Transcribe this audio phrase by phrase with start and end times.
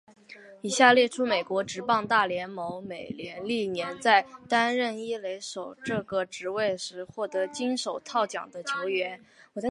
[0.61, 9.23] 以下列出美国职棒大联盟美联历年在担任一垒手这个位置时获得金手套奖的球员。